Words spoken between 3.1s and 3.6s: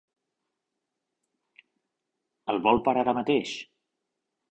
mateix?